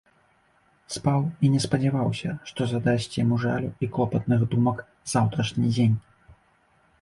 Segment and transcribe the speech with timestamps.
[0.93, 5.97] Спаў і не спадзяваўся, што задасць яму жалю і клопатных думак заўтрашні дзень.